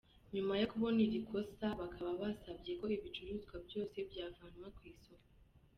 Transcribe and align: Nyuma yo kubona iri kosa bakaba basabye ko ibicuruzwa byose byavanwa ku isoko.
Nyuma 0.33 0.53
yo 0.61 0.67
kubona 0.71 0.99
iri 1.05 1.19
kosa 1.29 1.65
bakaba 1.79 2.11
basabye 2.21 2.71
ko 2.79 2.85
ibicuruzwa 2.97 3.55
byose 3.67 3.97
byavanwa 4.09 4.67
ku 4.77 4.81
isoko. 4.93 5.29